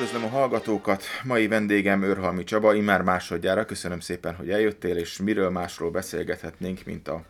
Üdvözlöm 0.00 0.24
a 0.24 0.28
hallgatókat! 0.28 1.04
Mai 1.24 1.48
vendégem 1.48 2.02
Őrhalmi 2.02 2.44
Csaba, 2.44 2.74
immár 2.74 3.02
másodjára. 3.02 3.64
Köszönöm 3.64 4.00
szépen, 4.00 4.34
hogy 4.34 4.50
eljöttél, 4.50 4.96
és 4.96 5.18
miről 5.18 5.50
másról 5.50 5.90
beszélgethetnénk, 5.90 6.84
mint 6.84 7.08
a 7.08 7.24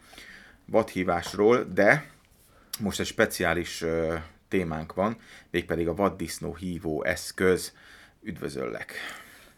vadhívásról, 0.66 1.64
de 1.75 2.11
most 2.80 3.01
egy 3.01 3.06
speciális 3.06 3.84
témánk 4.48 4.95
van, 4.95 5.16
mégpedig 5.51 5.88
a 5.88 5.95
vaddisznó 5.95 6.55
hívó 6.55 7.05
eszköz. 7.05 7.73
Üdvözöllek! 8.23 8.93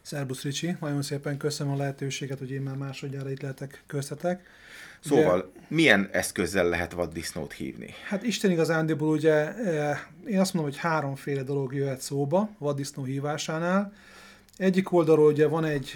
Szerbusz 0.03 0.43
Ricsi, 0.43 0.77
nagyon 0.81 1.03
szépen 1.03 1.37
köszönöm 1.37 1.73
a 1.73 1.77
lehetőséget, 1.77 2.39
hogy 2.39 2.51
én 2.51 2.63
már 2.63 2.77
másodjára 2.77 3.31
itt 3.31 3.43
lehetek 3.43 3.83
köztetek. 3.87 4.47
Szóval 5.05 5.39
ugye, 5.39 5.61
milyen 5.69 6.09
eszközzel 6.13 6.69
lehet 6.69 6.93
vaddisznót 6.93 7.53
hívni? 7.53 7.95
Hát 8.09 8.23
Isten 8.23 8.51
igazándiból 8.51 9.09
ugye 9.09 9.55
én 10.27 10.41
azt 10.41 10.55
mondom, 10.55 10.73
hogy 10.73 10.81
háromféle 10.81 11.43
dolog 11.43 11.75
jöhet 11.75 12.01
szóba 12.01 12.49
vaddisznó 12.59 13.05
hívásánál. 13.05 13.93
Egyik 14.57 14.93
oldalról 14.93 15.31
ugye 15.33 15.47
van 15.47 15.65
egy 15.65 15.95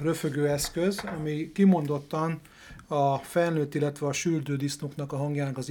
röfögő 0.00 0.48
eszköz, 0.48 0.98
ami 1.18 1.52
kimondottan 1.54 2.40
a 2.92 3.20
felnőtt, 3.22 3.74
illetve 3.74 4.06
a 4.06 4.12
süldő 4.12 4.56
disznóknak 4.56 5.12
a 5.12 5.16
hangjának 5.16 5.58
az 5.58 5.68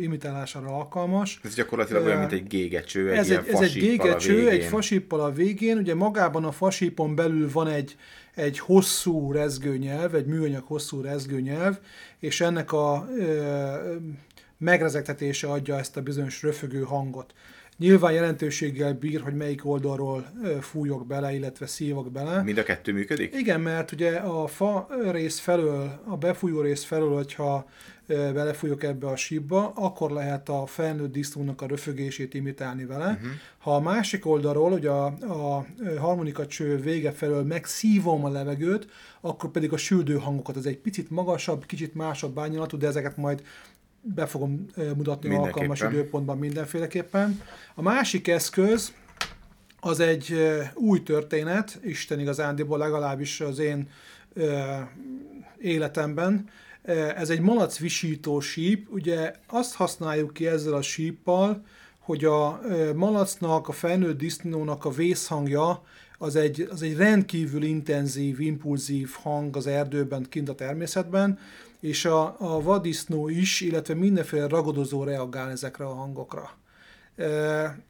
imitálására 0.00 0.76
alkalmas. 0.76 1.40
Ez 1.42 1.54
gyakorlatilag 1.54 2.04
olyan, 2.04 2.18
mint 2.18 2.32
egy 2.32 2.46
gégecső, 2.46 3.10
egy 3.10 3.18
ez 3.18 3.30
egy, 3.30 3.48
ez 3.48 3.60
egy 3.60 3.72
gégecső, 3.72 4.48
egy 4.48 4.64
fasíppal 4.64 5.20
a 5.20 5.32
végén. 5.32 5.76
Ugye 5.76 5.94
magában 5.94 6.44
a 6.44 6.52
fasípon 6.52 7.14
belül 7.14 7.50
van 7.52 7.68
egy, 7.68 7.96
egy 8.34 8.58
hosszú 8.58 9.32
rezgőnyelv, 9.32 10.14
egy 10.14 10.26
műanyag 10.26 10.64
hosszú 10.66 11.00
rezgőnyelv, 11.00 11.78
és 12.18 12.40
ennek 12.40 12.72
a 12.72 13.08
ö, 13.18 13.94
megrezegtetése 14.58 15.48
adja 15.48 15.78
ezt 15.78 15.96
a 15.96 16.02
bizonyos 16.02 16.42
röfögő 16.42 16.82
hangot. 16.82 17.34
Nyilván 17.76 18.12
jelentőséggel 18.12 18.94
bír, 18.94 19.20
hogy 19.20 19.34
melyik 19.34 19.66
oldalról 19.66 20.26
fújok 20.60 21.06
bele, 21.06 21.34
illetve 21.34 21.66
szívok 21.66 22.12
bele. 22.12 22.42
Mind 22.42 22.58
a 22.58 22.62
kettő 22.62 22.92
működik? 22.92 23.34
Igen, 23.34 23.60
mert 23.60 23.92
ugye 23.92 24.16
a 24.16 24.46
fa 24.46 24.88
rész 25.10 25.38
felől, 25.38 26.00
a 26.06 26.16
befújó 26.16 26.60
rész 26.60 26.84
felől, 26.84 27.14
hogyha 27.14 27.68
belefújok 28.06 28.82
ebbe 28.82 29.06
a 29.06 29.16
sípba, 29.16 29.72
akkor 29.74 30.10
lehet 30.10 30.48
a 30.48 30.66
felnőtt 30.66 31.12
disznónak 31.12 31.62
a 31.62 31.66
röfögését 31.66 32.34
imitálni 32.34 32.84
vele. 32.84 33.06
Uh-huh. 33.06 33.30
Ha 33.58 33.74
a 33.74 33.80
másik 33.80 34.26
oldalról, 34.26 34.72
ugye 34.72 34.90
a, 34.90 35.04
a 35.20 35.66
harmonika 35.98 36.46
cső 36.46 36.76
vége 36.76 37.10
felől 37.10 37.42
megszívom 37.42 38.24
a 38.24 38.28
levegőt, 38.28 38.88
akkor 39.20 39.50
pedig 39.50 39.72
a 39.72 39.76
süldő 39.76 40.14
hangokat, 40.14 40.56
ez 40.56 40.66
egy 40.66 40.78
picit 40.78 41.10
magasabb, 41.10 41.66
kicsit 41.66 41.94
másabb 41.94 42.38
ányalatú, 42.38 42.76
de 42.76 42.86
ezeket 42.86 43.16
majd 43.16 43.42
be 44.14 44.26
fogom 44.26 44.66
mutatni 44.96 45.34
alkalmas 45.34 45.80
időpontban 45.80 46.38
mindenféleképpen. 46.38 47.40
A 47.74 47.82
másik 47.82 48.28
eszköz, 48.28 48.92
az 49.80 50.00
egy 50.00 50.36
új 50.74 51.02
történet, 51.02 51.80
Isten 51.82 52.20
igazándiból 52.20 52.78
legalábbis 52.78 53.40
az 53.40 53.58
én 53.58 53.88
életemben. 55.58 56.48
Ez 57.16 57.30
egy 57.30 57.40
malacvisító 57.40 58.40
síp, 58.40 58.92
ugye 58.92 59.32
azt 59.46 59.74
használjuk 59.74 60.32
ki 60.32 60.46
ezzel 60.46 60.74
a 60.74 60.82
síppal, 60.82 61.64
hogy 61.98 62.24
a 62.24 62.60
malacnak, 62.94 63.68
a 63.68 63.72
felnőtt 63.72 64.18
disznónak 64.18 64.84
a 64.84 64.90
vészhangja 64.90 65.82
az 66.18 66.36
egy, 66.36 66.68
az 66.70 66.82
egy 66.82 66.96
rendkívül 66.96 67.62
intenzív, 67.62 68.40
impulzív 68.40 69.10
hang 69.22 69.56
az 69.56 69.66
erdőben, 69.66 70.26
kint 70.28 70.48
a 70.48 70.54
természetben, 70.54 71.38
és 71.84 72.04
a, 72.04 72.36
a 72.38 72.62
vadisznó 72.62 73.28
is, 73.28 73.60
illetve 73.60 73.94
mindenféle 73.94 74.46
ragadozó 74.46 75.04
reagál 75.04 75.50
ezekre 75.50 75.84
a 75.84 75.94
hangokra. 75.94 76.50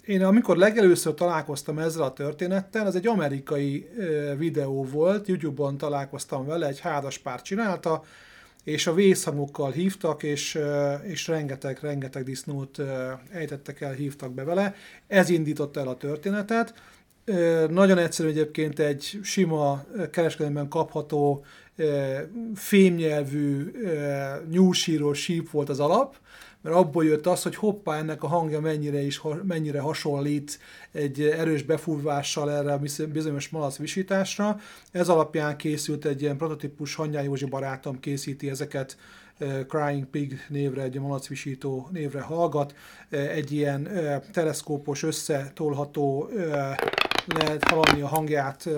Én 0.05 0.25
amikor 0.25 0.57
legelőször 0.57 1.15
találkoztam 1.15 1.79
ezzel 1.79 2.03
a 2.03 2.13
történettel, 2.13 2.87
az 2.87 2.95
egy 2.95 3.07
amerikai 3.07 3.89
videó 4.39 4.85
volt, 4.85 5.29
YouTube-on 5.29 5.77
találkoztam 5.77 6.47
vele, 6.47 6.67
egy 6.67 6.81
házaspár 6.81 7.43
csinálta, 7.43 8.03
és 8.65 8.87
a 8.87 8.95
vészhangokkal 8.95 9.71
hívtak, 9.71 10.23
és, 10.23 10.59
és 11.03 11.27
rengeteg, 11.29 11.79
rengeteg 11.81 12.25
disznót 12.25 12.79
ejtettek 13.31 13.81
el, 13.81 13.93
hívtak 13.93 14.33
be 14.33 14.45
vele. 14.45 14.75
Ez 15.07 15.29
indította 15.29 15.81
el 15.81 15.89
a 15.89 15.97
történetet. 15.97 16.75
Nagyon 17.69 17.99
egyszerű 17.99 18.29
egyébként 18.29 18.79
egy 18.79 19.19
sima 19.23 19.85
kereskedelemben 20.11 20.69
kapható 20.69 21.45
fémnyelvű 22.55 23.71
nyúlsíró 24.51 25.13
síp 25.13 25.51
volt 25.51 25.69
az 25.69 25.81
alap, 25.81 26.17
mert 26.61 26.77
abból 26.77 27.05
jött 27.05 27.27
az, 27.27 27.43
hogy 27.43 27.55
hoppá, 27.55 27.99
ennek 27.99 28.23
a 28.23 28.27
hangja 28.27 28.61
mennyire 28.61 29.01
is 29.01 29.21
mennyire 29.43 29.81
hasonlít 29.81 30.59
egy 30.93 31.21
erős 31.21 31.63
befúvással 31.63 32.53
erre 32.53 32.73
a 32.73 32.81
bizonyos 33.13 33.49
malac 33.49 33.77
visításra. 33.77 34.61
Ez 34.91 35.09
alapján 35.09 35.57
készült 35.57 36.05
egy 36.05 36.23
ilyen 36.23 36.37
prototípus, 36.37 36.95
Hanyán 36.95 37.23
Józsi 37.23 37.45
barátom 37.45 38.01
készíti 38.01 38.51
ezeket, 38.51 38.97
Crying 39.69 40.05
Pig 40.05 40.47
névre, 40.49 40.83
egy 40.83 41.01
malacvisító 41.01 41.89
névre 41.93 42.21
hallgat, 42.21 42.75
egy 43.11 43.53
ilyen 43.53 43.89
teleszkópos, 44.33 45.03
összetolható, 45.03 46.29
lehet 47.27 47.65
hallani 47.65 48.01
a 48.01 48.07
hangját, 48.07 48.69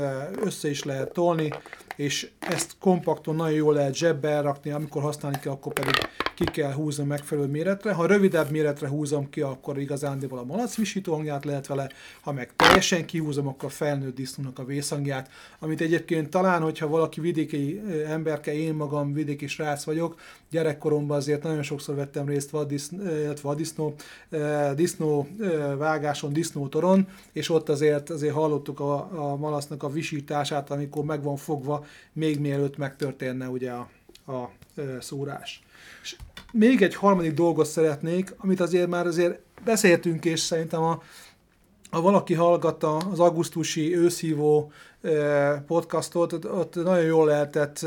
össze 0.44 0.70
is 0.70 0.82
lehet 0.82 1.12
tolni, 1.12 1.52
és 1.96 2.30
ezt 2.38 2.72
kompakton 2.80 3.34
nagyon 3.34 3.54
jól 3.54 3.74
lehet 3.74 3.94
zsebbe 3.94 4.40
rakni, 4.40 4.70
amikor 4.70 5.02
használni 5.02 5.38
kell, 5.38 5.52
akkor 5.52 5.72
pedig 5.72 5.94
ki 6.34 6.44
kell 6.44 6.72
húzni 6.72 7.04
megfelelő 7.04 7.46
méretre. 7.46 7.92
Ha 7.92 8.06
rövidebb 8.06 8.50
méretre 8.50 8.88
húzom 8.88 9.30
ki, 9.30 9.40
akkor 9.40 9.78
igazándiból 9.78 10.38
a 10.38 10.44
malacvisító 10.44 11.14
hangját 11.14 11.44
lehet 11.44 11.66
vele, 11.66 11.90
ha 12.20 12.32
meg 12.32 12.50
teljesen 12.56 13.06
kihúzom, 13.06 13.46
akkor 13.46 13.70
felnőtt 13.70 14.14
disznónak 14.14 14.58
a 14.58 14.64
vészhangját, 14.64 15.30
amit 15.58 15.80
egyébként 15.80 16.30
talán, 16.30 16.62
hogyha 16.62 16.88
valaki 16.88 17.20
vidéki 17.20 17.82
emberke, 18.06 18.54
én 18.54 18.74
magam 18.74 19.12
vidéki 19.12 19.46
srác 19.46 19.84
vagyok, 19.84 20.20
gyerekkoromban 20.50 21.16
azért 21.16 21.42
nagyon 21.42 21.62
sokszor 21.62 21.94
vettem 21.94 22.26
részt 22.26 22.50
vaddisznó, 22.50 23.02
vaddisznó 23.42 23.94
disznó 24.74 25.28
vágáson, 25.76 26.32
disznótoron, 26.32 27.08
és 27.32 27.50
ott 27.50 27.68
azért, 27.68 28.10
azért 28.10 28.34
hallottuk 28.36 28.80
a, 28.80 28.94
a 29.30 29.36
malasznak 29.36 29.82
a 29.82 29.88
visítását, 29.88 30.70
amikor 30.70 31.04
meg 31.04 31.22
van 31.22 31.36
fogva, 31.36 31.84
még 32.12 32.40
mielőtt 32.40 32.76
megtörténne 32.76 33.48
ugye 33.48 33.70
a, 33.70 33.88
a 34.32 34.50
szúrás. 35.00 35.62
És 36.02 36.16
még 36.52 36.82
egy 36.82 36.94
harmadik 36.94 37.34
dolgot 37.34 37.66
szeretnék, 37.66 38.34
amit 38.36 38.60
azért 38.60 38.88
már 38.88 39.06
azért 39.06 39.40
beszéltünk, 39.64 40.24
és 40.24 40.40
szerintem 40.40 40.82
a, 40.82 41.02
ha 41.90 42.00
valaki 42.00 42.34
hallgatta 42.34 42.96
az 42.96 43.20
augusztusi 43.20 43.96
őszhívó 43.96 44.72
podcastot, 45.66 46.32
ott, 46.32 46.74
nagyon 46.74 47.04
jól 47.04 47.26
lehetett 47.26 47.78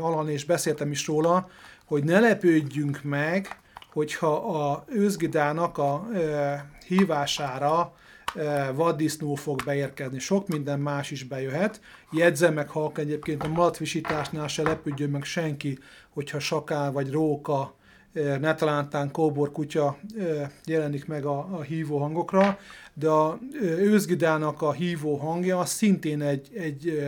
hallani, 0.00 0.32
és 0.32 0.44
beszéltem 0.44 0.90
is 0.90 1.06
róla, 1.06 1.48
hogy 1.86 2.04
ne 2.04 2.20
lepődjünk 2.20 3.02
meg, 3.02 3.60
hogyha 3.92 4.34
a 4.34 4.84
őzgidának 4.86 5.78
a 5.78 6.08
hívására 6.86 7.92
vaddisznó 8.74 9.34
fog 9.34 9.62
beérkezni, 9.64 10.18
sok 10.18 10.48
minden 10.48 10.80
más 10.80 11.10
is 11.10 11.24
bejöhet. 11.24 11.80
Jegyzem 12.12 12.54
meg, 12.54 12.68
ha 12.68 12.92
egyébként 12.94 13.42
a 13.42 13.48
malatvisításnál 13.48 14.48
se 14.48 14.62
lepődjön 14.62 15.10
meg 15.10 15.24
senki, 15.24 15.78
hogyha 16.10 16.38
sakál 16.38 16.92
vagy 16.92 17.10
róka, 17.10 17.74
ne 18.12 18.54
talántán 18.54 19.10
kóbor 19.10 19.52
kutya 19.52 19.98
jelenik 20.64 21.06
meg 21.06 21.24
a, 21.24 21.56
a 21.58 21.60
hívó 21.60 21.98
hangokra, 21.98 22.58
de 22.94 23.08
a 23.08 23.38
őzgidának 23.60 24.62
a 24.62 24.72
hívó 24.72 25.16
hangja 25.16 25.58
az 25.58 25.70
szintén 25.70 26.22
egy, 26.22 26.48
egy 26.54 27.02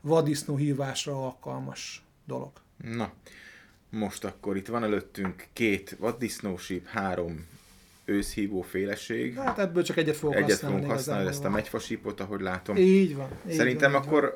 vadisznó 0.00 0.56
hívásra 0.56 1.24
alkalmas 1.24 2.04
dolog. 2.26 2.50
Na, 2.84 3.12
most 3.90 4.24
akkor 4.24 4.56
itt 4.56 4.66
van 4.66 4.84
előttünk 4.84 5.46
két 5.52 5.96
vaddisznósíp, 5.98 6.86
három 6.86 7.46
őszhívó 8.08 8.60
féleség. 8.60 9.36
Hát 9.36 9.58
ebből 9.58 9.82
csak 9.82 9.96
egyet 9.96 10.16
fogok 10.16 10.36
egyet 10.36 10.50
használni. 10.50 10.76
Egyet 10.76 10.86
fogunk 10.86 10.98
használni, 10.98 11.28
ezt 11.28 11.44
a 11.44 11.50
megyfasípot, 11.50 12.20
ahogy 12.20 12.40
látom. 12.40 12.76
Így 12.76 13.16
van. 13.16 13.28
Így 13.48 13.54
Szerintem 13.54 13.92
van, 13.92 14.02
akkor 14.02 14.20
van. 14.20 14.32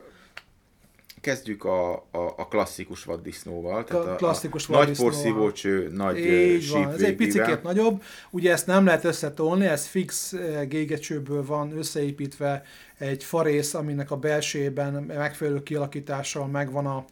kezdjük 1.21 1.65
a, 1.65 1.93
a, 1.93 2.35
a 2.37 2.49
klasszikus 2.49 3.05
vaddisznóval. 3.05 3.85
Tehát 3.85 4.07
a, 4.07 4.15
klasszikus 4.15 4.69
a 4.69 4.73
nagy 4.73 4.97
porszívócső, 4.97 5.89
nagy 5.93 6.19
Így 6.19 6.71
van. 6.71 6.91
Ez 6.91 7.03
egy 7.03 7.17
picit 7.17 7.63
nagyobb. 7.63 8.03
Ugye 8.31 8.53
ezt 8.53 8.67
nem 8.67 8.85
lehet 8.85 9.05
összetolni, 9.05 9.67
ez 9.67 9.87
fix 9.87 10.35
gégecsőből 10.69 11.45
van 11.45 11.77
összeépítve 11.77 12.63
egy 12.99 13.25
farész, 13.25 13.75
aminek 13.75 14.11
a 14.11 14.17
belsejében 14.17 14.93
megfelelő 14.93 15.63
kialakítással 15.63 16.47
megvan 16.47 16.87
a, 16.87 17.05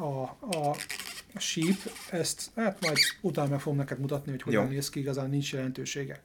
a, 0.00 0.36
a 0.50 0.76
a 1.15 1.15
síp, 1.38 1.76
ezt 2.10 2.50
hát 2.54 2.80
majd 2.80 2.96
utána 3.20 3.48
meg 3.48 3.60
fogom 3.60 3.78
neked 3.78 3.98
mutatni, 3.98 4.30
hogy 4.30 4.42
hogyan 4.42 4.64
Jó. 4.64 4.70
néz 4.70 4.88
ki, 4.88 5.00
igazán 5.00 5.30
nincs 5.30 5.52
jelentősége. 5.52 6.22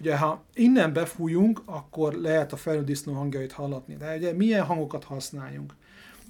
Ugye, 0.00 0.16
ha 0.16 0.44
innen 0.54 0.92
befújunk, 0.92 1.62
akkor 1.64 2.12
lehet 2.12 2.52
a 2.52 2.56
felnődisznó 2.56 3.12
hangjait 3.12 3.52
hallatni, 3.52 3.96
de 3.96 4.16
ugye 4.16 4.32
milyen 4.32 4.64
hangokat 4.64 5.04
használjunk? 5.04 5.74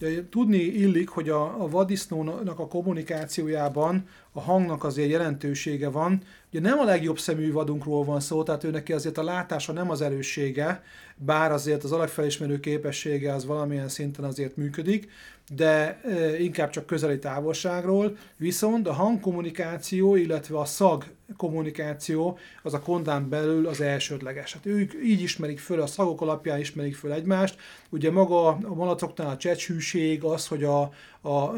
Ugye, 0.01 0.29
tudni 0.29 0.59
illik, 0.59 1.09
hogy 1.09 1.29
a, 1.29 1.63
a 1.63 1.69
vadisznónak 1.69 2.59
a 2.59 2.69
kommunikációjában 2.69 4.09
a 4.33 4.41
hangnak 4.41 4.85
azért 4.85 5.11
jelentősége 5.11 5.89
van, 5.89 6.23
Ugye 6.53 6.61
nem 6.61 6.79
a 6.79 6.85
legjobb 6.85 7.19
szemű 7.19 7.53
vadunkról 7.53 8.05
van 8.05 8.21
szó, 8.21 8.43
tehát 8.43 8.65
ő 8.65 8.71
neki 8.71 8.93
azért 8.93 9.19
a 9.19 9.23
látása 9.23 9.73
nem 9.73 9.91
az 9.91 10.01
erőssége, 10.01 10.83
bár 11.17 11.53
azért 11.53 11.85
az 11.85 11.93
alakfelismerő 11.93 12.61
képessége 12.61 13.33
az 13.35 13.47
valamilyen 13.47 13.89
szinten 13.89 14.25
azért 14.25 14.57
működik, 14.57 15.11
de 15.57 16.01
inkább 16.39 16.71
csak 16.71 16.87
közeli 16.87 17.19
távolságról, 17.19 18.17
viszont 18.37 18.89
a 18.89 18.93
hangkommunikáció, 18.93 20.15
illetve 20.15 20.59
a 20.59 20.65
szag 20.65 21.05
kommunikáció 21.37 22.39
az 22.63 22.75
a 22.75 22.81
kondán 22.81 23.29
belül 23.29 23.67
az 23.67 23.81
elsődleges. 23.81 24.53
Hát 24.53 24.67
ők 24.67 24.93
így 25.05 25.21
ismerik 25.21 25.59
föl, 25.59 25.81
a 25.81 25.87
szagok 25.87 26.21
alapján 26.21 26.59
ismerik 26.59 26.97
föl 26.97 27.13
egymást. 27.13 27.61
Ugye 27.89 28.11
maga 28.11 28.47
a 28.47 28.75
malacoknál 28.75 29.29
a 29.31 29.37
csecsűség, 29.37 30.25
az, 30.25 30.47
hogy 30.47 30.65
a, 30.65 30.93
a 31.23 31.51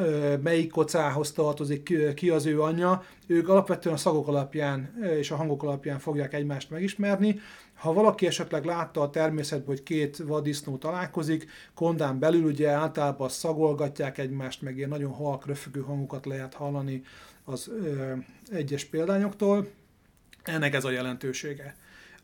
melyik 0.42 0.70
kocához 0.70 1.32
tartozik, 1.32 2.14
ki 2.14 2.30
az 2.30 2.46
ő 2.46 2.62
anyja, 2.62 3.04
ők 3.26 3.48
alapvetően 3.48 3.94
a 3.94 3.98
szagok 3.98 4.28
alapján 4.28 5.04
és 5.18 5.30
a 5.30 5.36
hangok 5.36 5.62
alapján 5.62 5.98
fogják 5.98 6.34
egymást 6.34 6.70
megismerni. 6.70 7.40
Ha 7.74 7.92
valaki 7.92 8.26
esetleg 8.26 8.64
látta 8.64 9.00
a 9.00 9.10
természetben, 9.10 9.66
hogy 9.66 9.82
két 9.82 10.16
vaddisznó 10.16 10.76
találkozik, 10.76 11.46
kondán 11.74 12.18
belül 12.18 12.44
ugye 12.44 12.68
általában 12.68 13.28
szagolgatják 13.28 14.18
egymást, 14.18 14.62
meg 14.62 14.76
ilyen 14.76 14.88
nagyon 14.88 15.12
halk, 15.12 15.46
röfögő 15.46 15.80
hangokat 15.80 16.26
lehet 16.26 16.54
hallani 16.54 17.02
az 17.44 17.68
ö, 17.68 18.12
egyes 18.50 18.84
példányoktól. 18.84 19.68
Ennek 20.42 20.74
ez 20.74 20.84
a 20.84 20.90
jelentősége. 20.90 21.76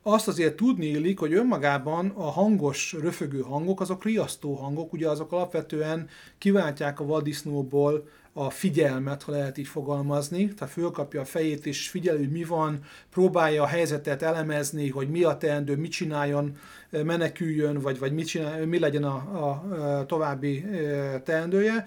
Azt 0.02 0.28
azért 0.28 0.56
tudni 0.56 0.86
illik, 0.86 1.18
hogy 1.18 1.32
önmagában 1.32 2.08
a 2.08 2.30
hangos, 2.30 2.92
röfögő 3.00 3.40
hangok, 3.40 3.80
azok 3.80 4.04
riasztó 4.04 4.54
hangok, 4.54 4.92
ugye 4.92 5.08
azok 5.08 5.32
alapvetően 5.32 6.08
kiváltják 6.38 7.00
a 7.00 7.04
vaddisznóból 7.04 8.08
a 8.32 8.50
figyelmet, 8.50 9.22
ha 9.22 9.32
lehet 9.32 9.58
így 9.58 9.66
fogalmazni, 9.66 10.54
tehát 10.54 10.74
fölkapja 10.74 11.20
a 11.20 11.24
fejét 11.24 11.66
és 11.66 11.88
figyel, 11.88 12.16
hogy 12.16 12.30
mi 12.30 12.44
van, 12.44 12.78
próbálja 13.10 13.62
a 13.62 13.66
helyzetet 13.66 14.22
elemezni, 14.22 14.88
hogy 14.88 15.10
mi 15.10 15.22
a 15.22 15.36
teendő, 15.36 15.76
mit 15.76 15.90
csináljon, 15.90 16.56
meneküljön, 16.90 17.78
vagy, 17.78 17.98
vagy 17.98 18.12
mit 18.12 18.26
csinál, 18.26 18.66
mi 18.66 18.78
legyen 18.78 19.04
a, 19.04 19.14
a, 19.14 20.04
további 20.06 20.64
teendője. 21.24 21.86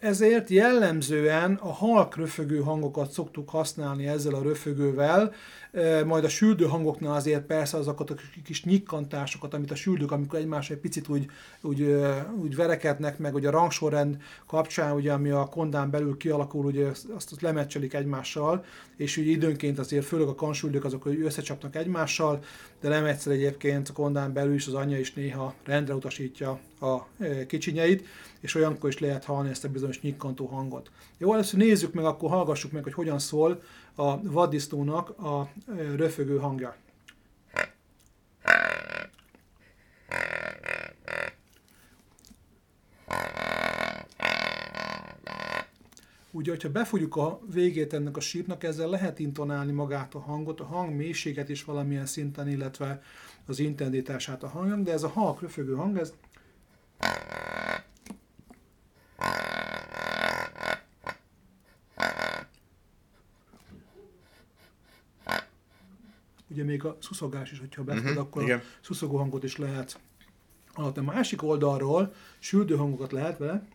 Ezért 0.00 0.48
jellemzően 0.48 1.54
a 1.54 1.72
halk 1.72 2.16
röfögő 2.16 2.58
hangokat 2.58 3.10
szoktuk 3.10 3.50
használni 3.50 4.06
ezzel 4.06 4.34
a 4.34 4.42
röfögővel, 4.42 5.32
majd 6.06 6.24
a 6.24 6.28
süldő 6.28 6.64
hangoknál 6.64 7.14
azért 7.14 7.46
persze 7.46 7.76
azokat 7.76 8.10
a 8.10 8.14
kis 8.44 8.64
nyikkantásokat, 8.64 9.54
amit 9.54 9.70
a 9.70 9.74
süldők, 9.74 10.10
amikor 10.10 10.38
egymás 10.38 10.70
egy 10.70 10.76
picit 10.76 11.08
úgy, 11.08 11.26
úgy, 11.60 11.96
úgy 12.40 12.56
verekednek, 12.56 13.18
meg 13.18 13.32
hogy 13.32 13.46
a 13.46 13.50
rangsorrend 13.50 14.16
kapcsán, 14.46 14.94
ugye, 14.94 15.12
ami 15.12 15.30
a 15.30 15.44
kondán 15.44 15.90
belül 15.90 16.16
kialakul, 16.16 16.64
ugye 16.64 16.86
azt, 16.86 17.08
azt 17.14 17.40
lemeccselik 17.40 17.94
egymással, 17.94 18.64
és 18.96 19.16
ugye 19.16 19.30
időnként 19.30 19.78
azért 19.78 20.04
főleg 20.04 20.28
a 20.28 20.34
kansüldők 20.34 20.84
azok 20.84 21.02
hogy 21.02 21.20
összecsapnak 21.20 21.76
egymással, 21.76 22.44
de 22.80 22.88
nem 22.88 23.04
egyszer 23.04 23.32
egyébként 23.32 23.88
a 23.88 23.92
kondán 23.92 24.32
belül 24.32 24.54
is 24.54 24.66
az 24.66 24.74
anyja 24.74 24.98
is 24.98 25.12
néha 25.14 25.54
rendre 25.64 25.94
utasítja 25.94 26.60
a 26.80 27.06
kicsinyeit, 27.46 28.06
és 28.40 28.54
olyankor 28.54 28.88
is 28.88 28.98
lehet 28.98 29.24
hallani 29.24 29.50
ezt 29.50 29.64
a 29.64 29.68
bizonyos 29.68 30.00
nyikkantó 30.00 30.46
hangot. 30.46 30.90
Jó, 31.18 31.32
először 31.32 31.58
nézzük 31.58 31.92
meg, 31.92 32.04
akkor 32.04 32.30
hallgassuk 32.30 32.72
meg, 32.72 32.82
hogy 32.82 32.92
hogyan 32.92 33.18
szól 33.18 33.62
a 33.94 34.22
vaddisznónak 34.22 35.18
a 35.18 35.50
röfögő 35.96 36.38
hangja. 36.38 36.76
Ugye, 46.34 46.50
hogyha 46.50 46.70
befújjuk 46.70 47.16
a 47.16 47.40
végét 47.52 47.92
ennek 47.92 48.16
a 48.16 48.20
sípnak, 48.20 48.64
ezzel 48.64 48.88
lehet 48.88 49.18
intonálni 49.18 49.72
magát 49.72 50.14
a 50.14 50.20
hangot, 50.20 50.60
a 50.60 50.64
hang 50.64 50.94
mélységet 50.94 51.48
is 51.48 51.64
valamilyen 51.64 52.06
szinten, 52.06 52.48
illetve 52.48 53.02
az 53.46 53.58
intenditását 53.58 54.42
a 54.42 54.48
hangnak, 54.48 54.80
de 54.80 54.92
ez 54.92 55.02
a 55.02 55.08
halk 55.08 55.40
röfögő 55.40 55.74
hang, 55.74 55.98
ez 55.98 56.12
ugye 66.48 66.64
még 66.82 66.92
a 66.92 66.96
szuszogás 67.00 67.52
is, 67.52 67.58
hogyha 67.58 67.82
befed, 67.82 68.04
uh-huh, 68.04 68.20
akkor 68.20 68.42
igen. 68.42 68.58
a 68.58 68.62
szuszogó 68.80 69.16
hangot 69.16 69.44
is 69.44 69.56
lehet. 69.56 70.00
A 70.74 71.00
másik 71.00 71.42
oldalról 71.42 72.14
süldő 72.38 72.76
hangokat 72.76 73.12
lehet 73.12 73.38
vele. 73.38 73.66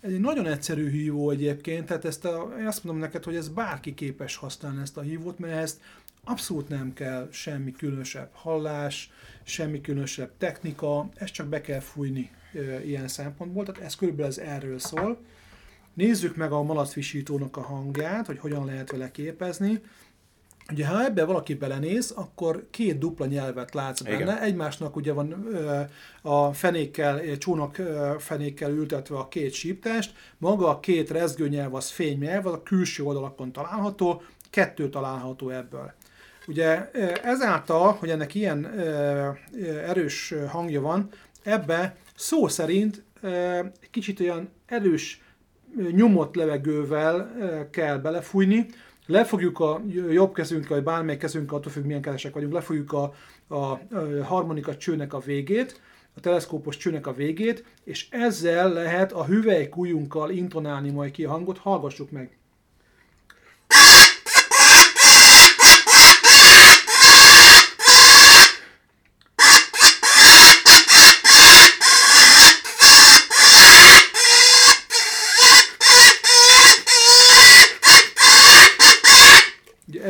Ez 0.00 0.12
egy 0.12 0.20
nagyon 0.20 0.46
egyszerű 0.46 0.90
hívó 0.90 1.30
egyébként, 1.30 1.86
tehát 1.86 2.04
ezt 2.04 2.24
a, 2.24 2.54
én 2.58 2.66
azt 2.66 2.84
mondom 2.84 3.02
neked, 3.02 3.24
hogy 3.24 3.36
ez 3.36 3.48
bárki 3.48 3.94
képes 3.94 4.36
használni 4.36 4.80
ezt 4.80 4.96
a 4.96 5.00
hívót, 5.00 5.38
mert 5.38 5.56
ezt 5.56 5.80
abszolút 6.24 6.68
nem 6.68 6.92
kell 6.92 7.28
semmi 7.32 7.72
különösebb 7.72 8.30
hallás, 8.32 9.10
semmi 9.42 9.80
különösebb 9.80 10.30
technika, 10.38 11.08
ezt 11.14 11.32
csak 11.32 11.46
be 11.46 11.60
kell 11.60 11.80
fújni 11.80 12.30
e, 12.54 12.84
ilyen 12.84 13.08
szempontból, 13.08 13.64
tehát 13.64 13.80
ez 13.80 13.94
körülbelül 13.94 14.30
ez 14.30 14.38
erről 14.38 14.78
szól. 14.78 15.18
Nézzük 15.94 16.36
meg 16.36 16.52
a 16.52 16.62
malacvisítónak 16.62 17.56
a 17.56 17.62
hangját, 17.62 18.26
hogy 18.26 18.38
hogyan 18.38 18.64
lehet 18.64 18.90
vele 18.90 19.10
képezni. 19.10 19.80
Ugye, 20.72 20.86
ha 20.86 21.04
ebbe 21.04 21.24
valaki 21.24 21.54
belenéz, 21.54 22.10
akkor 22.10 22.66
két 22.70 22.98
dupla 22.98 23.26
nyelvet 23.26 23.74
látsz 23.74 24.00
benne. 24.00 24.16
Igen. 24.16 24.38
Egymásnak 24.38 24.96
ugye 24.96 25.12
van 25.12 25.46
ö, 25.46 25.80
a 26.22 26.52
fenékkel, 26.52 27.36
csónak 27.38 27.78
ö, 27.78 28.14
fenékkel 28.18 28.70
ültetve 28.70 29.16
a 29.16 29.28
két 29.28 29.52
síptest, 29.52 30.14
maga 30.38 30.68
a 30.68 30.80
két 30.80 31.10
rezgőnyelv 31.10 31.74
az 31.74 31.90
fénynyelv, 31.90 32.46
az 32.46 32.52
a 32.52 32.62
külső 32.62 33.02
oldalakon 33.02 33.52
található, 33.52 34.22
kettő 34.50 34.88
található 34.88 35.48
ebből. 35.48 35.92
Ugye 36.46 36.90
ezáltal, 37.22 37.92
hogy 37.92 38.10
ennek 38.10 38.34
ilyen 38.34 38.66
erős 39.86 40.34
hangja 40.48 40.80
van, 40.80 41.08
ebbe 41.42 41.96
szó 42.16 42.48
szerint 42.48 43.02
kicsit 43.90 44.20
olyan 44.20 44.48
erős 44.66 45.22
nyomott 45.90 46.34
levegővel 46.34 47.30
kell 47.70 47.98
belefújni, 47.98 48.66
lefogjuk 49.06 49.60
a 49.60 49.82
jobb 50.10 50.34
kezünkkel, 50.34 50.76
vagy 50.76 50.84
bármely 50.84 51.16
kezünkkel, 51.16 51.56
attól 51.56 51.72
függ 51.72 51.84
milyen 51.84 52.02
kezesek 52.02 52.34
vagyunk, 52.34 52.52
lefogjuk 52.52 52.92
a, 52.92 53.14
a 53.48 53.80
harmonika 54.22 54.76
csőnek 54.76 55.14
a 55.14 55.18
végét, 55.18 55.80
a 56.16 56.20
teleszkópos 56.20 56.76
csőnek 56.76 57.06
a 57.06 57.12
végét, 57.12 57.64
és 57.84 58.06
ezzel 58.10 58.72
lehet 58.72 59.12
a 59.12 59.24
hüvelykújunkkal 59.24 60.30
intonálni 60.30 60.90
majd 60.90 61.10
ki 61.10 61.24
a 61.24 61.30
hangot, 61.30 61.58
hallgassuk 61.58 62.10
meg. 62.10 62.38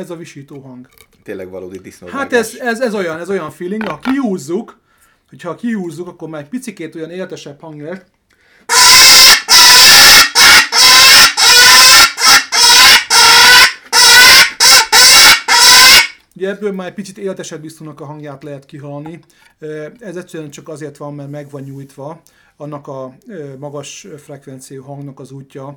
a 0.11 0.15
visító 0.15 0.59
hang. 0.59 0.89
Tényleg 1.23 1.49
valódi 1.49 1.79
disznó. 1.79 2.07
Hát 2.07 2.33
ez, 2.33 2.55
ez, 2.59 2.81
ez, 2.81 2.93
olyan, 2.93 3.19
ez 3.19 3.29
olyan 3.29 3.51
feeling, 3.51 3.87
ha 3.87 3.99
kihúzzuk, 3.99 4.79
hogyha 5.29 5.55
kihúzzuk, 5.55 6.07
akkor 6.07 6.29
már 6.29 6.41
egy 6.41 6.49
picikét 6.49 6.95
olyan 6.95 7.09
éltesebb 7.09 7.59
hang 7.59 7.81
lesz. 7.81 8.01
Ugye 16.35 16.49
ebből 16.49 16.71
már 16.71 16.87
egy 16.87 16.93
picit 16.93 17.17
éltesebb 17.17 17.61
biztonak 17.61 17.99
a 18.01 18.05
hangját 18.05 18.43
lehet 18.43 18.65
kihalni. 18.65 19.19
Ez 19.99 20.15
egyszerűen 20.15 20.49
csak 20.49 20.69
azért 20.69 20.97
van, 20.97 21.15
mert 21.15 21.29
meg 21.29 21.49
van 21.49 21.61
nyújtva 21.61 22.21
annak 22.61 22.87
a 22.87 23.15
magas 23.59 24.07
frekvenciú 24.17 24.83
hangnak 24.83 25.19
az 25.19 25.31
útja, 25.31 25.75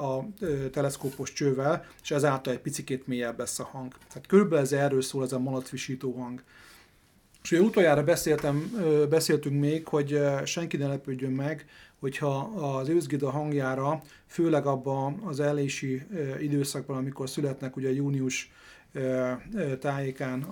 a 0.00 0.26
teleszkópos 0.70 1.32
csővel, 1.32 1.84
és 2.02 2.10
ezáltal 2.10 2.52
egy 2.52 2.60
picikét 2.60 3.06
mélyebb 3.06 3.38
lesz 3.38 3.58
a 3.58 3.64
hang. 3.64 3.92
Tehát 4.08 4.26
körülbelül 4.26 4.64
ez 4.64 4.72
erről 4.72 5.02
szól 5.02 5.24
ez 5.24 5.32
a 5.32 5.38
malacvisító 5.38 6.12
hang. 6.12 6.42
És 7.42 7.50
ugye 7.52 7.60
utoljára 7.60 8.04
beszéltem, 8.04 8.72
beszéltünk 9.08 9.60
még, 9.60 9.88
hogy 9.88 10.20
senki 10.44 10.76
ne 10.76 10.86
lepődjön 10.86 11.32
meg, 11.32 11.66
hogyha 11.98 12.38
az 12.38 12.88
őzgida 12.88 13.30
hangjára, 13.30 14.02
főleg 14.26 14.66
abban 14.66 15.20
az 15.24 15.40
elési 15.40 16.02
időszakban, 16.40 16.96
amikor 16.96 17.30
születnek 17.30 17.76
ugye 17.76 17.92
június 17.92 18.52
tájékán 19.80 20.42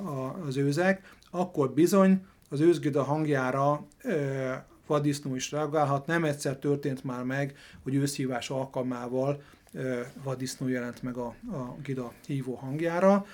az 0.47 0.57
őzek, 0.57 1.13
akkor 1.31 1.71
bizony 1.71 2.27
az 2.49 2.61
őzgida 2.61 3.03
hangjára 3.03 3.87
vaddisznó 4.89 5.35
is 5.35 5.51
reagálhat. 5.51 6.07
Nem 6.07 6.25
egyszer 6.25 6.57
történt 6.57 7.05
már 7.05 7.25
meg, 7.25 7.57
hogy 7.83 7.95
őszhívás 7.95 8.51
alkalmával 8.51 9.43
vaddisznó 10.23 10.69
jelent 10.69 11.03
meg 11.03 11.17
a, 11.17 11.27
a 11.51 11.77
gida 11.83 12.13
hívó 12.27 12.55
hangjára. 12.55 13.27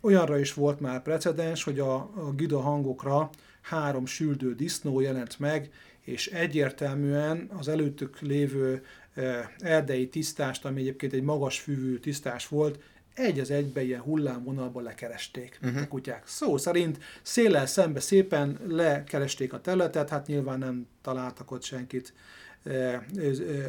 Olyanra 0.00 0.38
is 0.38 0.54
volt 0.54 0.80
már 0.80 1.02
precedens, 1.02 1.64
hogy 1.64 1.78
a, 1.78 1.94
a 1.94 2.32
gida 2.36 2.60
hangokra 2.60 3.30
három 3.60 4.06
süldő 4.06 4.54
disznó 4.54 5.00
jelent 5.00 5.38
meg, 5.38 5.70
és 6.00 6.26
egyértelműen 6.26 7.50
az 7.58 7.68
előttük 7.68 8.20
lévő 8.20 8.84
erdei 9.58 10.08
tisztást, 10.08 10.64
ami 10.64 10.80
egyébként 10.80 11.12
egy 11.12 11.22
magas 11.22 11.60
fűvű 11.60 11.98
tisztás 11.98 12.48
volt, 12.48 12.78
egy 13.18 13.40
az 13.40 13.50
egybe 13.50 13.82
ilyen 13.82 14.00
hullámvonalban 14.00 14.82
lekeresték 14.82 15.58
uh-huh. 15.62 15.82
a 15.82 15.88
kutyák. 15.88 16.26
Szó 16.26 16.56
szerint 16.56 16.98
széllel 17.22 17.66
szembe 17.66 18.00
szépen 18.00 18.58
lekeresték 18.68 19.52
a 19.52 19.60
területet, 19.60 20.08
hát 20.08 20.26
nyilván 20.26 20.58
nem 20.58 20.86
találtak 21.02 21.50
ott 21.50 21.62
senkit 21.62 22.12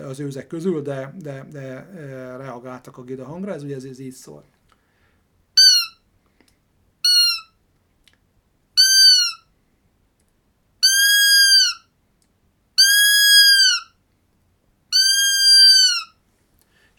az 0.04 0.20
őzek 0.20 0.48
közül, 0.48 0.82
de, 0.82 1.14
de, 1.22 1.48
de 1.52 1.90
reagáltak 2.38 2.98
a 2.98 3.04
gida 3.04 3.26
hangra, 3.26 3.54
ez 3.54 3.64
ugye 3.64 3.76
ez, 3.76 3.84
ez 3.84 4.00
így 4.00 4.12
szól. 4.12 4.44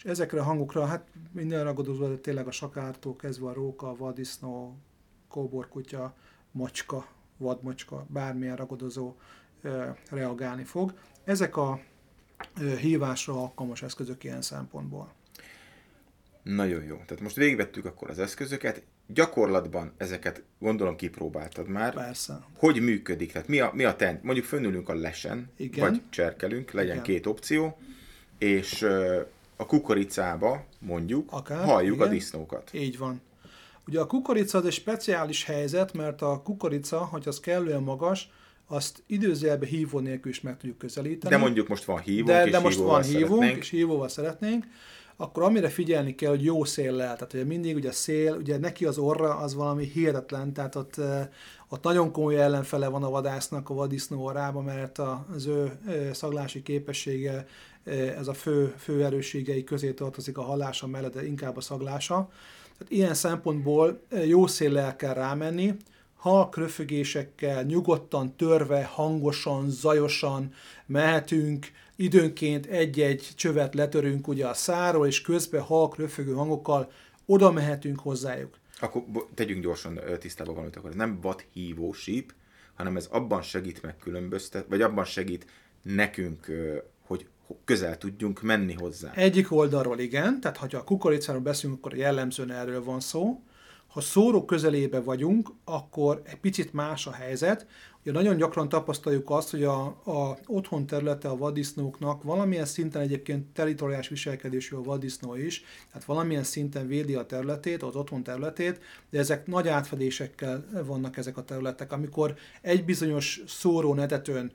És 0.02 0.10
ezekre 0.10 0.40
a 0.40 0.42
hangokra, 0.42 0.86
hát 0.86 1.06
minden 1.32 1.64
ragadozó, 1.64 2.08
de 2.08 2.16
tényleg 2.16 2.46
a 2.46 2.50
sakártól 2.50 3.16
kezdve 3.16 3.48
a 3.48 3.52
róka, 3.52 3.88
a 3.88 3.96
vadisznó, 3.96 4.78
kóborkutya, 5.28 6.14
macska, 6.50 7.06
vadmacska, 7.36 8.06
bármilyen 8.08 8.56
ragadozó 8.56 9.14
e, 9.62 9.96
reagálni 10.10 10.64
fog. 10.64 10.94
Ezek 11.24 11.56
a 11.56 11.80
e, 12.60 12.76
hívásra 12.76 13.32
alkalmas 13.34 13.82
eszközök 13.82 14.24
ilyen 14.24 14.42
szempontból. 14.42 15.12
Nagyon 16.42 16.82
jó. 16.84 16.94
Tehát 16.94 17.20
most 17.20 17.36
végigvettük 17.36 17.84
akkor 17.84 18.10
az 18.10 18.18
eszközöket. 18.18 18.82
Gyakorlatban 19.06 19.92
ezeket 19.96 20.42
gondolom 20.58 20.96
kipróbáltad 20.96 21.68
már. 21.68 21.94
Persze. 21.94 22.44
Hogy 22.56 22.80
működik? 22.82 23.32
Tehát 23.32 23.48
mi 23.48 23.60
a, 23.60 23.70
mi 23.74 23.84
a 23.84 23.96
tent? 23.96 24.22
Mondjuk 24.22 24.46
fönnülünk 24.46 24.88
a 24.88 24.94
lesen, 24.94 25.50
Igen. 25.56 25.88
vagy 25.88 26.02
cserkelünk, 26.10 26.70
legyen 26.70 26.92
Igen. 26.92 27.04
két 27.04 27.26
opció, 27.26 27.78
és 28.38 28.86
a 29.60 29.66
kukoricába, 29.66 30.64
mondjuk, 30.78 31.32
Akár, 31.32 31.64
halljuk 31.64 31.94
igen. 31.94 32.08
a 32.08 32.10
disznókat. 32.10 32.70
Így 32.72 32.98
van. 32.98 33.20
Ugye 33.86 34.00
a 34.00 34.06
kukorica 34.06 34.58
az 34.58 34.64
egy 34.64 34.72
speciális 34.72 35.44
helyzet, 35.44 35.92
mert 35.92 36.22
a 36.22 36.40
kukorica, 36.42 36.98
hogy 37.04 37.28
az 37.28 37.40
kellően 37.40 37.82
magas, 37.82 38.30
azt 38.66 39.02
időzőjelbe 39.06 39.66
hívó 39.66 39.98
nélkül 39.98 40.30
is 40.30 40.40
meg 40.40 40.56
tudjuk 40.56 40.78
közelíteni. 40.78 41.34
De 41.34 41.40
mondjuk 41.40 41.68
most 41.68 41.84
van 41.84 41.98
hívónk, 41.98 42.26
de, 42.26 42.44
és 42.44 42.50
de 42.50 42.58
most 42.58 42.78
van 42.78 43.02
hívónk, 43.02 43.28
szeretnénk. 43.28 43.56
és 43.56 43.70
hívóval 43.70 44.08
szeretnénk, 44.08 44.64
akkor 45.20 45.42
amire 45.42 45.68
figyelni 45.68 46.14
kell, 46.14 46.30
hogy 46.30 46.44
jó 46.44 46.64
széllel, 46.64 47.14
tehát 47.14 47.32
ugye 47.32 47.44
mindig 47.44 47.76
ugye 47.76 47.92
szél, 47.92 48.34
ugye 48.34 48.58
neki 48.58 48.84
az 48.84 48.98
orra 48.98 49.36
az 49.36 49.54
valami 49.54 49.84
hihetetlen, 49.84 50.52
tehát 50.52 50.74
ott, 50.74 51.00
ott 51.68 51.82
nagyon 51.82 52.12
komoly 52.12 52.40
ellenfele 52.40 52.88
van 52.88 53.02
a 53.02 53.10
vadásznak 53.10 53.70
a 53.70 53.74
vadisznó 53.74 54.24
orrába, 54.24 54.60
mert 54.60 54.98
az 55.34 55.46
ő 55.46 55.78
szaglási 56.12 56.62
képessége 56.62 57.46
ez 58.18 58.28
a 58.28 58.32
fő, 58.32 58.74
fő 58.78 59.04
erősségei 59.04 59.64
közé 59.64 59.92
tartozik 59.92 60.38
a 60.38 60.42
hallása 60.42 60.86
mellett, 60.86 61.14
de 61.14 61.26
inkább 61.26 61.56
a 61.56 61.60
szaglása. 61.60 62.28
Tehát 62.78 62.92
ilyen 62.92 63.14
szempontból 63.14 64.00
jó 64.26 64.46
széllel 64.46 64.96
kell 64.96 65.14
rámenni, 65.14 65.74
halk 66.20 66.56
röfögésekkel, 66.56 67.62
nyugodtan, 67.62 68.36
törve, 68.36 68.84
hangosan, 68.84 69.70
zajosan 69.70 70.52
mehetünk, 70.86 71.66
időnként 71.96 72.66
egy-egy 72.66 73.28
csövet 73.36 73.74
letörünk 73.74 74.28
ugye 74.28 74.46
a 74.46 74.54
száról, 74.54 75.06
és 75.06 75.20
közben 75.20 75.62
halk 75.62 75.96
röfögő 75.96 76.32
hangokkal 76.32 76.90
oda 77.26 77.50
mehetünk 77.52 78.00
hozzájuk. 78.00 78.58
Akkor 78.80 79.02
tegyünk 79.34 79.62
gyorsan 79.62 80.00
tisztába 80.18 80.52
valamit, 80.52 80.76
akkor 80.76 80.90
ez 80.90 80.96
nem 80.96 81.20
vadhívó 81.20 81.92
síp, 81.92 82.34
hanem 82.74 82.96
ez 82.96 83.08
abban 83.10 83.42
segít 83.42 83.82
megkülönböztet, 83.82 84.66
vagy 84.68 84.82
abban 84.82 85.04
segít 85.04 85.46
nekünk 85.82 86.46
hogy 87.06 87.26
közel 87.64 87.98
tudjunk 87.98 88.42
menni 88.42 88.74
hozzá. 88.74 89.12
Egyik 89.12 89.52
oldalról 89.52 89.98
igen, 89.98 90.40
tehát 90.40 90.56
ha 90.56 90.66
a 90.72 90.84
kukoricáról 90.84 91.40
beszélünk, 91.40 91.78
akkor 91.78 91.96
jellemzően 91.96 92.50
erről 92.50 92.84
van 92.84 93.00
szó. 93.00 93.40
Ha 93.90 94.00
szóró 94.00 94.44
közelébe 94.44 95.00
vagyunk, 95.00 95.50
akkor 95.64 96.22
egy 96.24 96.36
picit 96.36 96.72
más 96.72 97.06
a 97.06 97.12
helyzet. 97.12 97.66
Ugye 98.02 98.12
nagyon 98.12 98.36
gyakran 98.36 98.68
tapasztaljuk 98.68 99.30
azt, 99.30 99.50
hogy 99.50 99.64
a, 99.64 99.84
a 99.86 100.38
otthon 100.46 100.86
területe 100.86 101.28
a 101.28 101.36
vaddisznóknak 101.36 102.22
valamilyen 102.22 102.64
szinten 102.64 103.02
egyébként 103.02 103.52
teritoriális 103.52 104.08
viselkedésű 104.08 104.76
a 104.76 104.82
vaddisznó 104.82 105.34
is, 105.34 105.64
tehát 105.92 106.06
valamilyen 106.06 106.42
szinten 106.42 106.86
védi 106.86 107.14
a 107.14 107.26
területét, 107.26 107.82
az 107.82 107.96
otthon 107.96 108.22
területét, 108.22 108.80
de 109.10 109.18
ezek 109.18 109.46
nagy 109.46 109.68
átfedésekkel 109.68 110.64
vannak 110.86 111.16
ezek 111.16 111.36
a 111.36 111.44
területek. 111.44 111.92
Amikor 111.92 112.34
egy 112.62 112.84
bizonyos 112.84 113.42
szóró 113.46 113.94
netetőn 113.94 114.52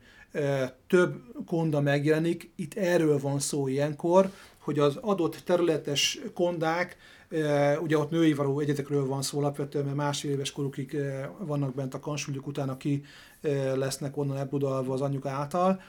több 0.86 1.22
konda 1.46 1.80
megjelenik. 1.80 2.50
Itt 2.54 2.74
erről 2.74 3.18
van 3.18 3.38
szó 3.38 3.68
ilyenkor, 3.68 4.30
hogy 4.58 4.78
az 4.78 4.96
adott 5.00 5.36
területes 5.44 6.20
kondák, 6.34 6.96
ugye 7.82 7.98
ott 7.98 8.10
női 8.10 8.34
való 8.34 8.58
egyetekről 8.58 9.06
van 9.06 9.22
szó 9.22 9.38
alapvetően, 9.38 9.84
mert 9.84 9.96
másfél 9.96 10.30
éves 10.30 10.52
korukig 10.52 10.96
vannak 11.38 11.74
bent 11.74 11.94
a 11.94 12.00
kansúlyok 12.00 12.46
után, 12.46 12.68
aki 12.68 13.04
lesznek 13.74 14.16
onnan 14.16 14.36
ebbudalva 14.36 14.92
az 14.92 15.00
anyjuk 15.00 15.26
által, 15.26 15.80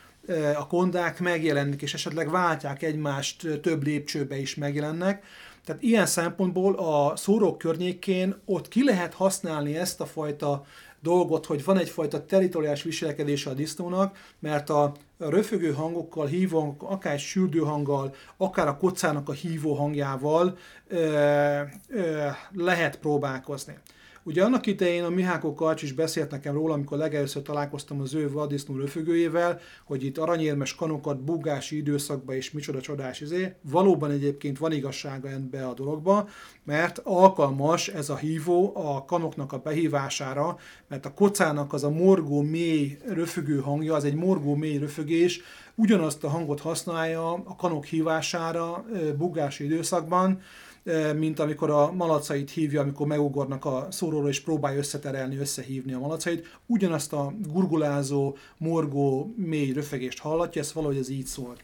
a 0.56 0.68
kondák 0.68 1.20
megjelennek, 1.20 1.82
és 1.82 1.94
esetleg 1.94 2.30
váltják 2.30 2.84
egymást, 2.84 3.60
több 3.62 3.84
lépcsőbe 3.84 4.38
is 4.38 4.56
megjelennek. 4.56 5.24
Tehát 5.66 5.82
ilyen 5.82 6.06
szempontból 6.06 6.76
a 6.76 7.16
szórók 7.16 7.58
környékén 7.58 8.36
ott 8.46 8.68
ki 8.68 8.84
lehet 8.84 9.14
használni 9.14 9.78
ezt 9.78 10.02
a 10.02 10.06
fajta 10.06 10.66
dolgot, 11.02 11.46
hogy 11.46 11.64
van 11.64 11.78
egyfajta 11.78 12.26
teritoriális 12.26 12.84
viselkedése 12.84 13.50
a 13.50 13.54
disznónak, 13.54 14.18
mert 14.40 14.70
a 14.70 14.92
röfögő 15.18 15.74
hangokkal, 15.74 16.26
hívó, 16.26 16.76
akár 16.80 17.20
süldő 17.20 17.60
hanggal, 17.60 18.16
akár 18.38 18.68
a 18.68 18.78
kocának 18.78 19.30
a 19.30 19.34
hívó 19.34 19.74
hangjával 19.74 20.58
ö, 20.88 21.62
ö, 21.90 22.28
lehet 22.54 23.00
próbálkozni. 23.00 23.78
Ugye 24.28 24.44
annak 24.44 24.66
idején 24.66 25.04
a 25.04 25.10
Miháko 25.10 25.54
Karcs 25.54 25.82
is 25.82 25.92
beszélt 25.92 26.32
nekem 26.32 26.54
róla, 26.54 26.74
amikor 26.74 26.98
legelőször 26.98 27.42
találkoztam 27.42 28.02
az 28.02 28.14
ő 28.14 28.32
vadisznó 28.32 28.76
röfügőjével, 28.76 29.60
hogy 29.86 30.04
itt 30.04 30.18
aranyérmes 30.18 30.76
kanokat 30.76 31.24
bugási 31.24 31.78
időszakban 31.78 32.36
és 32.36 32.52
micsoda 32.52 32.82
csodás 32.82 33.22
izé. 33.22 33.54
Valóban 33.62 34.12
egyébként 34.12 34.58
van 34.58 34.72
igazsága 34.72 35.30
ebbe 35.30 35.68
a 35.68 35.74
dologba, 35.74 36.28
mert 36.64 37.02
alkalmas 37.04 37.88
ez 37.88 38.10
a 38.10 38.16
hívó 38.16 38.72
a 38.76 39.06
kanoknak 39.06 39.54
a 39.54 39.58
behívására, 39.60 40.58
mert 40.88 41.06
a 41.06 41.14
kocának 41.14 41.74
az 41.74 41.84
a 41.84 41.90
morgó 41.90 42.42
mély 42.42 42.98
röfügő 43.06 43.60
hangja, 43.60 43.96
az 43.96 44.04
egy 44.04 44.16
morgó 44.16 44.56
mély 44.56 44.78
röfögés, 44.78 45.42
ugyanazt 45.76 46.24
a 46.24 46.30
hangot 46.30 46.60
használja 46.60 47.32
a 47.34 47.56
kanok 47.58 47.86
hívására 47.86 48.86
bugási 49.18 49.64
időszakban, 49.64 50.42
mint 51.16 51.40
amikor 51.40 51.70
a 51.70 51.92
malacait 51.92 52.50
hívja, 52.50 52.82
amikor 52.82 53.08
megugornak 53.08 53.66
a 53.66 53.88
szóróról, 53.92 54.30
és 54.30 54.40
próbálja 54.40 54.78
összeterelni, 54.78 55.38
összehívni 55.38 55.94
a 55.94 56.00
malacait. 56.00 56.60
Ugyanazt 56.66 57.14
a 57.14 57.34
gurgulázó, 57.48 58.36
morgó, 58.58 59.34
mély 59.36 59.72
röfegést 59.72 60.20
hallatja, 60.20 60.62
ez 60.62 60.74
valahogy 60.74 60.98
ez 60.98 61.10
így 61.10 61.26
szól. 61.26 61.56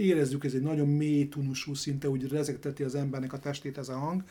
Érezzük, 0.00 0.44
ez 0.44 0.54
egy 0.54 0.62
nagyon 0.62 0.88
mély 0.88 1.28
tunusú, 1.28 1.74
szinte 1.74 2.08
úgy 2.08 2.28
rezegteti 2.28 2.82
az 2.82 2.94
embernek 2.94 3.32
a 3.32 3.38
testét 3.38 3.78
ez 3.78 3.88
a 3.88 3.98
hang. 3.98 4.22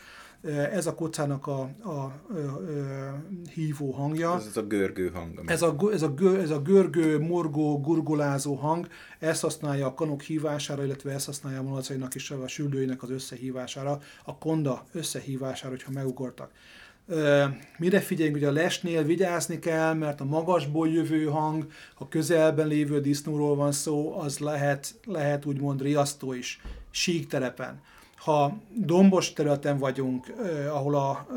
Ez 0.71 0.87
a 0.87 0.95
kocának 0.95 1.47
a, 1.47 1.69
a, 1.79 1.89
a, 1.89 2.11
a 2.31 3.23
hívó 3.53 3.91
hangja. 3.91 4.35
Ez, 4.35 4.45
ez 4.45 4.57
a 4.57 4.67
görgő 4.67 5.09
hang. 5.09 5.41
Ez 5.45 5.61
a, 5.61 5.75
ez, 5.91 6.01
a, 6.01 6.13
ez 6.37 6.49
a 6.49 6.61
görgő, 6.61 7.19
morgó, 7.19 7.79
gurgolázó 7.79 8.53
hang, 8.53 8.87
ezt 9.19 9.41
használja 9.41 9.85
a 9.85 9.93
kanok 9.93 10.21
hívására, 10.21 10.83
illetve 10.83 11.11
ezt 11.11 11.25
használja 11.25 11.59
a 11.59 11.63
malacainak 11.63 12.15
és 12.15 12.31
a 12.31 12.47
süldőinek 12.47 13.03
az 13.03 13.09
összehívására, 13.09 13.99
a 14.25 14.37
konda 14.37 14.85
összehívására, 14.91 15.69
hogyha 15.69 15.91
megugortak. 15.91 16.51
Mire 17.77 17.99
figyeljünk, 17.99 18.37
hogy 18.37 18.47
a 18.47 18.51
lesnél 18.51 19.03
vigyázni 19.03 19.59
kell, 19.59 19.93
mert 19.93 20.21
a 20.21 20.25
magasból 20.25 20.89
jövő 20.89 21.25
hang, 21.25 21.67
ha 21.95 22.07
közelben 22.07 22.67
lévő 22.67 23.01
disznóról 23.01 23.55
van 23.55 23.71
szó, 23.71 24.19
az 24.19 24.39
lehet, 24.39 24.95
lehet 25.05 25.45
úgymond 25.45 25.81
riasztó 25.81 26.33
is, 26.33 26.61
sík 26.91 27.27
terepen. 27.27 27.81
Ha 28.15 28.57
dombos 28.75 29.33
területen 29.33 29.77
vagyunk, 29.77 30.33
ahol 30.69 30.95
a 30.95 31.27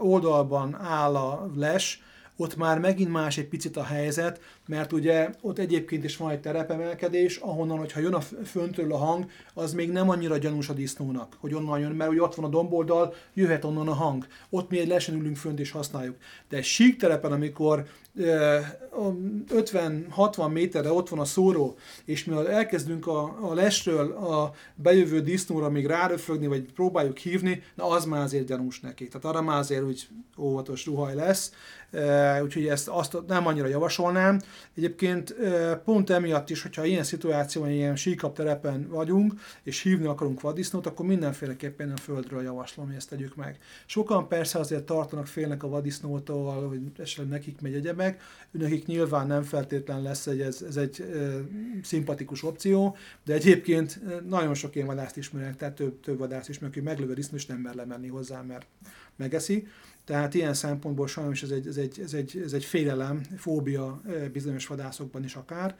oldalban 0.00 0.74
áll 0.74 1.16
a 1.16 1.50
les, 1.54 2.02
ott 2.36 2.56
már 2.56 2.78
megint 2.78 3.10
más 3.10 3.38
egy 3.38 3.48
picit 3.48 3.76
a 3.76 3.84
helyzet, 3.84 4.40
mert 4.70 4.92
ugye 4.92 5.30
ott 5.40 5.58
egyébként 5.58 6.04
is 6.04 6.16
van 6.16 6.30
egy 6.30 6.40
terepemelkedés, 6.40 7.36
ahonnan, 7.36 7.78
hogyha 7.78 8.00
jön 8.00 8.14
a 8.14 8.20
föntről 8.20 8.92
a 8.92 8.96
hang, 8.96 9.26
az 9.54 9.72
még 9.72 9.90
nem 9.90 10.10
annyira 10.10 10.38
gyanús 10.38 10.68
a 10.68 10.72
disznónak, 10.72 11.36
hogy 11.40 11.54
onnan 11.54 11.78
jön, 11.78 11.92
mert 11.92 12.10
ugye 12.10 12.22
ott 12.22 12.34
van 12.34 12.44
a 12.44 12.48
domboldal, 12.48 13.14
jöhet 13.34 13.64
onnan 13.64 13.88
a 13.88 13.94
hang. 13.94 14.26
Ott 14.50 14.70
mi 14.70 14.78
egy 14.78 14.88
lesen 14.88 15.14
ülünk 15.14 15.36
fönt 15.36 15.60
és 15.60 15.70
használjuk. 15.70 16.16
De 16.48 16.62
sík 16.62 16.96
terepen, 16.96 17.32
amikor 17.32 17.86
50-60 18.16 20.52
méterre 20.52 20.92
ott 20.92 21.08
van 21.08 21.18
a 21.18 21.24
szóró, 21.24 21.76
és 22.04 22.24
mi 22.24 22.34
elkezdünk 22.34 23.06
a, 23.06 23.50
a 23.50 23.54
lesről 23.54 24.12
a 24.12 24.52
bejövő 24.74 25.20
disznóra 25.20 25.70
még 25.70 25.86
ráröfögni, 25.86 26.46
vagy 26.46 26.72
próbáljuk 26.72 27.18
hívni, 27.18 27.62
na 27.74 27.88
az 27.88 28.04
már 28.04 28.22
azért 28.22 28.46
gyanús 28.46 28.80
neki. 28.80 29.08
Tehát 29.08 29.36
arra 29.36 29.42
már 29.42 29.58
azért 29.58 29.82
úgy 29.82 30.08
óvatos 30.38 30.86
ruhaj 30.86 31.14
lesz, 31.14 31.52
úgyhogy 32.42 32.66
ezt 32.66 32.88
azt 32.88 33.16
nem 33.26 33.46
annyira 33.46 33.66
javasolnám. 33.66 34.40
Egyébként 34.76 35.34
pont 35.84 36.10
emiatt 36.10 36.50
is, 36.50 36.62
hogyha 36.62 36.84
ilyen 36.84 37.04
szituációban, 37.04 37.70
ilyen 37.70 37.96
síkap 37.96 38.34
terepen 38.34 38.88
vagyunk, 38.88 39.34
és 39.62 39.80
hívni 39.80 40.06
akarunk 40.06 40.40
vaddisznót, 40.40 40.86
akkor 40.86 41.06
mindenféleképpen 41.06 41.90
a 41.90 41.96
földről 41.96 42.42
javaslom, 42.42 42.86
hogy 42.86 42.94
ezt 42.94 43.08
tegyük 43.08 43.36
meg. 43.36 43.58
Sokan 43.86 44.28
persze 44.28 44.58
azért 44.58 44.84
tartanak, 44.84 45.26
félnek 45.26 45.62
a 45.62 45.68
vaddisznótól, 45.68 46.68
hogy 46.68 46.80
esetleg 46.98 47.28
nekik 47.28 47.60
megy 47.60 47.74
egyebek, 47.74 48.22
nekik 48.50 48.86
nyilván 48.86 49.26
nem 49.26 49.42
feltétlen 49.42 50.02
lesz, 50.02 50.26
egy, 50.26 50.40
ez, 50.40 50.62
ez 50.68 50.76
egy 50.76 51.00
e, 51.00 51.06
szimpatikus 51.82 52.42
opció, 52.42 52.96
de 53.24 53.34
egyébként 53.34 54.00
nagyon 54.28 54.54
sok 54.54 54.74
ilyen 54.74 54.86
vadászt 54.86 55.16
ismerek, 55.16 55.56
tehát 55.56 55.74
több, 55.74 56.00
több 56.00 56.18
vadászt 56.18 56.48
ismerek, 56.48 56.74
hogy 56.74 56.82
meglövő 56.82 57.14
disznó, 57.14 57.36
és 57.36 57.46
nem 57.46 57.58
mer 57.58 57.74
lemenni 57.74 58.08
hozzá, 58.08 58.42
mert 58.42 58.66
megeszi. 59.16 59.66
Tehát 60.10 60.34
ilyen 60.34 60.54
szempontból 60.54 61.06
sajnos 61.06 61.42
ez 61.42 61.50
egy, 61.50 61.66
ez 61.66 61.76
egy, 61.76 62.00
ez 62.00 62.14
egy, 62.14 62.40
ez 62.44 62.52
egy 62.52 62.64
félelem, 62.64 63.22
fóbia 63.36 64.00
bizonyos 64.32 64.66
vadászokban 64.66 65.24
is 65.24 65.34
akár, 65.34 65.76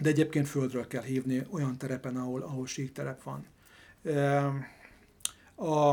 de 0.00 0.08
egyébként 0.08 0.48
földről 0.48 0.86
kell 0.86 1.02
hívni 1.02 1.46
olyan 1.50 1.78
terepen, 1.78 2.16
ahol, 2.16 2.40
ahol 2.42 2.66
síkterep 2.66 3.22
van. 3.22 3.46
A, 5.54 5.90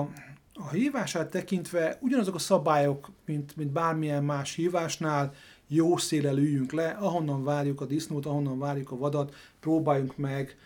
a 0.53 0.69
hívását 0.71 1.29
tekintve 1.29 1.97
ugyanazok 2.01 2.35
a 2.35 2.39
szabályok, 2.39 3.11
mint, 3.25 3.55
mint 3.55 3.71
bármilyen 3.71 4.23
más 4.23 4.55
hívásnál, 4.55 5.33
jó 5.67 5.97
szélel 5.97 6.37
üljünk 6.37 6.71
le, 6.71 6.89
ahonnan 6.89 7.43
várjuk 7.43 7.81
a 7.81 7.85
disznót, 7.85 8.25
ahonnan 8.25 8.59
várjuk 8.59 8.91
a 8.91 8.97
vadat, 8.97 9.35
próbáljunk 9.59 10.17
meg, 10.17 10.57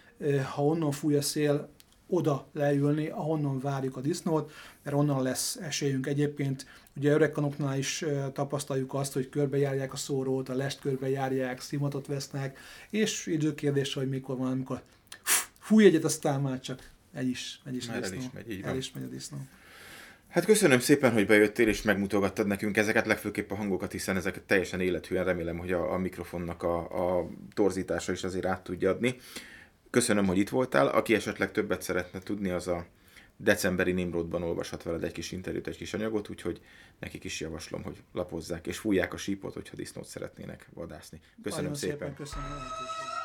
ha 0.54 0.66
onnan 0.66 0.92
fúj 0.92 1.16
a 1.16 1.22
szél, 1.22 1.70
oda 2.10 2.48
leülni, 2.54 3.08
ahonnan 3.08 3.60
várjuk 3.60 3.98
a 3.98 4.02
disznót, 4.02 4.52
mert 4.84 4.96
onnan 4.96 5.24
lesz 5.24 5.56
esélyünk. 5.56 6.08
Egyébként 6.08 6.66
ugye 6.96 7.12
öregkanoknál 7.12 7.78
is 7.78 8.06
tapasztaljuk 8.34 8.94
azt, 8.94 9.14
hogy 9.14 9.30
körbejárják 9.30 9.94
a 9.94 9.98
szórót, 9.98 10.50
a 10.50 10.56
lest 10.56 10.80
körbejárják, 10.80 11.62
szimatot 11.62 12.08
vesznek, 12.08 12.58
és 12.90 13.26
időkérdés, 13.26 13.94
hogy 13.94 14.10
mikor 14.10 14.38
van, 14.38 14.52
amikor 14.52 14.82
fúj 15.60 15.86
egyet, 15.86 16.04
aztán 16.04 16.42
már 16.42 16.60
csak 16.60 16.92
egy 17.14 17.28
is, 17.28 17.62
egy 17.66 17.76
is 17.76 17.88
már 17.88 18.04
el 18.04 18.14
is 18.14 18.24
megy, 18.34 18.52
így 18.52 18.62
El 18.62 18.78
is 18.78 18.92
megy 18.92 19.04
a 19.04 19.08
disznó. 19.08 19.38
Hát 20.30 20.46
köszönöm 20.46 20.80
szépen, 20.80 21.12
hogy 21.12 21.26
bejöttél 21.26 21.68
és 21.68 21.82
megmutogattad 21.82 22.48
nekünk 22.48 22.78
ezeket, 22.78 23.06
legfőképp 23.06 23.52
a 23.52 23.56
hangokat, 23.56 23.92
hiszen 23.92 24.16
ezeket 24.16 24.44
teljesen 24.44 24.80
élethűen 24.80 25.24
remélem, 25.24 25.58
hogy 25.58 25.72
a, 25.72 25.94
a 25.94 25.98
mikrofonnak 25.98 26.64
a, 26.64 26.78
a 27.20 27.30
torzítása 27.54 28.12
is 28.12 28.24
azért 28.24 28.46
át 28.46 28.64
tudja 28.64 28.90
adni. 28.90 29.16
Köszönöm, 29.90 30.26
hogy 30.26 30.38
itt 30.38 30.50
voltál. 30.50 30.88
Aki 30.88 31.16
esetleg 31.16 31.52
többet 31.52 31.82
szeretne 31.82 32.20
tudni, 32.20 32.50
az 32.50 32.68
a 32.68 32.86
decemberi 33.38 33.92
Nimrodban 33.92 34.44
olvashat 34.44 34.84
veled 34.84 35.04
egy 35.04 35.12
kis 35.12 35.32
interjút, 35.32 35.68
egy 35.68 35.78
kis 35.78 35.94
anyagot, 35.94 36.30
úgyhogy 36.30 36.62
nekik 37.00 37.24
is 37.24 37.40
javaslom, 37.40 37.84
hogy 37.84 38.04
lapozzák 38.14 38.68
és 38.68 38.78
fújják 38.78 39.14
a 39.14 39.18
sípot, 39.18 39.54
hogyha 39.54 39.76
disznót 39.76 40.06
szeretnének 40.06 40.70
vadászni. 40.74 41.20
Köszönöm 41.44 41.64
Nagyon 41.66 41.80
szépen. 41.80 41.98
szépen 41.98 42.16
köszönöm. 42.16 43.19